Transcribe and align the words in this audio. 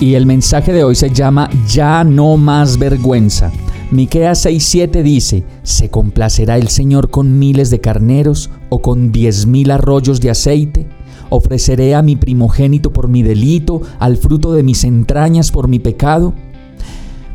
Y 0.00 0.14
el 0.14 0.24
mensaje 0.24 0.72
de 0.72 0.82
hoy 0.82 0.94
se 0.94 1.10
llama 1.10 1.50
Ya 1.68 2.04
no 2.04 2.38
más 2.38 2.78
vergüenza. 2.78 3.52
Miqueas 3.90 4.46
6:7 4.46 5.02
dice: 5.02 5.44
¿Se 5.62 5.90
complacerá 5.90 6.56
el 6.56 6.68
Señor 6.68 7.10
con 7.10 7.38
miles 7.38 7.68
de 7.68 7.82
carneros 7.82 8.48
o 8.70 8.80
con 8.80 9.12
diez 9.12 9.46
mil 9.46 9.70
arroyos 9.70 10.22
de 10.22 10.30
aceite? 10.30 10.86
¿Ofreceré 11.28 11.94
a 11.94 12.00
mi 12.00 12.16
primogénito 12.16 12.94
por 12.94 13.08
mi 13.08 13.22
delito, 13.22 13.82
al 13.98 14.16
fruto 14.16 14.54
de 14.54 14.62
mis 14.62 14.84
entrañas 14.84 15.50
por 15.50 15.68
mi 15.68 15.78
pecado? 15.78 16.32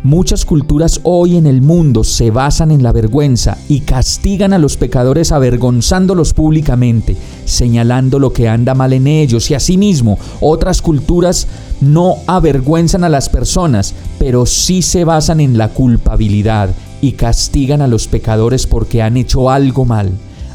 Muchas 0.06 0.46
culturas 0.46 1.00
hoy 1.02 1.36
en 1.36 1.48
el 1.48 1.64
mundo 1.64 2.04
se 2.04 2.30
basan 2.30 2.72
en 2.72 2.84
la 2.84 2.92
vergüenza 2.92 3.58
y 3.68 3.80
castigan 3.80 4.54
a 4.54 4.60
los 4.60 4.78
pecadores 4.78 5.32
avergonzándolos 5.32 6.34
públicamente, 6.34 7.16
señalando 7.46 8.20
lo 8.20 8.32
que 8.32 8.48
anda 8.48 8.76
mal 8.76 8.94
en 8.94 9.08
ellos 9.08 9.50
y 9.50 9.56
asimismo 9.56 10.20
otras 10.42 10.84
culturas 10.84 11.48
no 11.82 12.16
avergüenzan 12.28 13.04
a 13.04 13.10
las 13.10 13.30
personas, 13.30 13.94
pero 14.20 14.46
sí 14.46 14.82
se 14.82 15.04
basan 15.04 15.40
en 15.40 15.58
la 15.58 15.70
culpabilidad 15.70 16.70
y 17.02 17.14
castigan 17.14 17.82
a 17.82 17.88
los 17.88 18.08
pecadores 18.08 18.68
porque 18.68 19.02
han 19.02 19.18
hecho 19.18 19.50
algo 19.50 19.86
mal. 19.86 20.12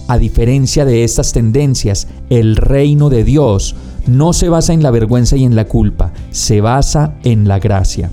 A 0.08 0.18
diferencia 0.18 0.84
de 0.84 1.04
estas 1.04 1.32
tendencias, 1.32 2.08
el 2.30 2.56
reino 2.56 3.10
de 3.10 3.22
Dios 3.22 3.76
no 4.06 4.32
se 4.32 4.48
basa 4.48 4.72
en 4.72 4.82
la 4.82 4.90
vergüenza 4.90 5.36
y 5.36 5.44
en 5.44 5.54
la 5.54 5.66
culpa, 5.66 6.12
se 6.30 6.60
basa 6.60 7.14
en 7.22 7.46
la 7.46 7.58
gracia. 7.58 8.10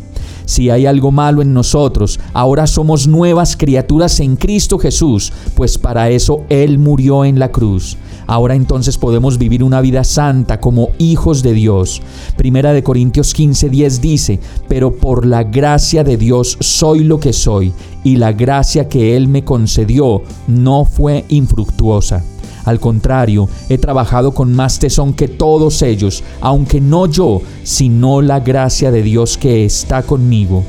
Si 0.48 0.70
hay 0.70 0.86
algo 0.86 1.12
malo 1.12 1.42
en 1.42 1.54
nosotros, 1.54 2.22
ahora 2.32 2.68
somos 2.68 3.06
nuevas 3.06 3.58
criaturas 3.58 4.22
en 4.22 4.38
Cristo 4.38 4.80
Jesús, 4.80 5.34
pues 5.56 5.78
para 5.78 6.10
eso 6.10 6.46
Él 6.48 6.80
murió 6.80 7.26
en 7.26 7.38
la 7.38 7.52
cruz. 7.52 7.98
Ahora 8.28 8.56
entonces 8.56 8.98
podemos 8.98 9.38
vivir 9.38 9.62
una 9.62 9.82
vida 9.82 10.06
santa 10.06 10.62
como 10.62 10.92
hijos 11.00 11.44
de 11.44 11.52
Dios. 11.52 12.02
Primera 12.38 12.72
de 12.72 12.82
Corintios 12.82 13.36
15:10 13.36 14.00
dice, 14.00 14.40
pero 14.70 14.96
por 14.96 15.26
la 15.26 15.44
gracia 15.44 16.06
de 16.06 16.16
Dios 16.16 16.58
soy 16.62 17.04
lo 17.04 17.20
que 17.20 17.34
soy, 17.34 17.74
y 18.06 18.16
la 18.16 18.32
gracia 18.32 18.88
que 18.88 19.18
Él 19.18 19.28
me 19.28 19.44
concedió 19.44 20.22
no 20.48 20.86
fue 20.86 21.26
infructuosa. 21.28 22.24
Al 22.68 22.82
contrario, 22.82 23.48
he 23.70 23.78
trabajado 23.78 24.34
con 24.34 24.54
más 24.54 24.78
tesón 24.78 25.14
que 25.14 25.30
todos 25.30 25.82
ellos, 25.82 26.22
aunque 26.42 26.82
no 26.82 27.06
yo, 27.06 27.42
sino 27.64 28.22
la 28.22 28.42
gracia 28.42 28.92
de 28.92 29.04
Dios 29.04 29.38
que 29.38 29.64
está 29.64 30.04
conmigo. 30.04 30.66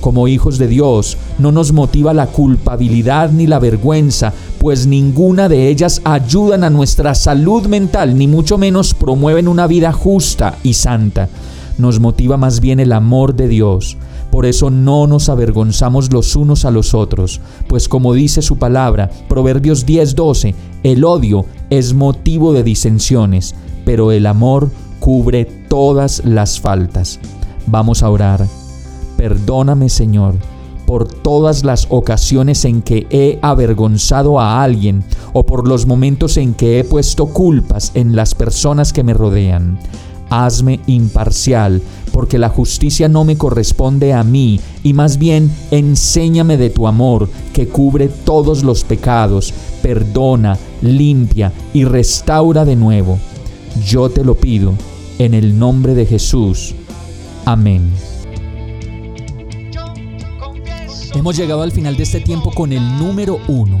Como 0.00 0.28
hijos 0.28 0.58
de 0.58 0.68
Dios, 0.68 1.18
no 1.40 1.50
nos 1.50 1.72
motiva 1.72 2.14
la 2.14 2.28
culpabilidad 2.28 3.32
ni 3.32 3.48
la 3.48 3.58
vergüenza, 3.58 4.32
pues 4.58 4.86
ninguna 4.86 5.48
de 5.48 5.68
ellas 5.70 6.00
ayudan 6.04 6.62
a 6.62 6.70
nuestra 6.70 7.16
salud 7.16 7.66
mental, 7.66 8.16
ni 8.16 8.28
mucho 8.28 8.56
menos 8.56 8.94
promueven 8.94 9.48
una 9.48 9.66
vida 9.66 9.90
justa 9.90 10.56
y 10.62 10.74
santa. 10.74 11.28
Nos 11.80 11.98
motiva 11.98 12.36
más 12.36 12.60
bien 12.60 12.78
el 12.78 12.92
amor 12.92 13.34
de 13.34 13.48
Dios. 13.48 13.96
Por 14.30 14.44
eso 14.44 14.68
no 14.68 15.06
nos 15.06 15.30
avergonzamos 15.30 16.12
los 16.12 16.36
unos 16.36 16.66
a 16.66 16.70
los 16.70 16.92
otros, 16.92 17.40
pues 17.68 17.88
como 17.88 18.12
dice 18.12 18.42
su 18.42 18.58
palabra, 18.58 19.08
Proverbios 19.30 19.86
10:12, 19.86 20.54
el 20.82 21.04
odio 21.04 21.46
es 21.70 21.94
motivo 21.94 22.52
de 22.52 22.64
disensiones, 22.64 23.54
pero 23.86 24.12
el 24.12 24.26
amor 24.26 24.70
cubre 24.98 25.46
todas 25.46 26.22
las 26.22 26.60
faltas. 26.60 27.18
Vamos 27.66 28.02
a 28.02 28.10
orar. 28.10 28.46
Perdóname, 29.16 29.88
Señor, 29.88 30.34
por 30.86 31.08
todas 31.08 31.64
las 31.64 31.86
ocasiones 31.88 32.66
en 32.66 32.82
que 32.82 33.06
he 33.08 33.38
avergonzado 33.40 34.38
a 34.38 34.62
alguien 34.62 35.02
o 35.32 35.46
por 35.46 35.66
los 35.66 35.86
momentos 35.86 36.36
en 36.36 36.52
que 36.52 36.78
he 36.78 36.84
puesto 36.84 37.24
culpas 37.26 37.92
en 37.94 38.14
las 38.14 38.34
personas 38.34 38.92
que 38.92 39.02
me 39.02 39.14
rodean 39.14 39.78
hazme 40.30 40.80
imparcial, 40.86 41.82
porque 42.12 42.38
la 42.38 42.48
justicia 42.48 43.08
no 43.08 43.24
me 43.24 43.36
corresponde 43.36 44.12
a 44.14 44.24
mí, 44.24 44.60
y 44.82 44.94
más 44.94 45.18
bien 45.18 45.50
enséñame 45.70 46.56
de 46.56 46.70
tu 46.70 46.86
amor, 46.86 47.28
que 47.52 47.68
cubre 47.68 48.08
todos 48.08 48.64
los 48.64 48.84
pecados, 48.84 49.52
perdona, 49.82 50.58
limpia 50.80 51.52
y 51.74 51.84
restaura 51.84 52.64
de 52.64 52.76
nuevo. 52.76 53.18
Yo 53.86 54.08
te 54.08 54.24
lo 54.24 54.36
pido, 54.36 54.74
en 55.18 55.34
el 55.34 55.58
nombre 55.58 55.94
de 55.94 56.06
Jesús. 56.06 56.74
Amén. 57.44 57.92
Hemos 61.14 61.36
llegado 61.36 61.62
al 61.62 61.72
final 61.72 61.96
de 61.96 62.04
este 62.04 62.20
tiempo 62.20 62.52
con 62.52 62.72
el 62.72 62.82
número 62.98 63.38
uno 63.48 63.80